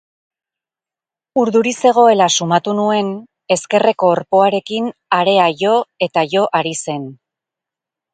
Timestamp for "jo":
5.61-5.75, 6.33-6.47